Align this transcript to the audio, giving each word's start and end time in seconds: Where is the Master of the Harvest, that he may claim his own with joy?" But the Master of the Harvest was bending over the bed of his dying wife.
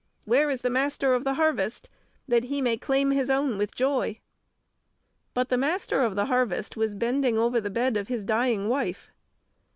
Where 0.25 0.49
is 0.49 0.61
the 0.61 0.71
Master 0.71 1.13
of 1.13 1.25
the 1.25 1.35
Harvest, 1.35 1.87
that 2.27 2.45
he 2.45 2.59
may 2.59 2.75
claim 2.75 3.11
his 3.11 3.29
own 3.29 3.59
with 3.59 3.75
joy?" 3.75 4.17
But 5.35 5.49
the 5.49 5.59
Master 5.59 6.01
of 6.01 6.15
the 6.15 6.25
Harvest 6.25 6.75
was 6.75 6.95
bending 6.95 7.37
over 7.37 7.61
the 7.61 7.69
bed 7.69 7.95
of 7.97 8.07
his 8.07 8.25
dying 8.25 8.67
wife. 8.67 9.11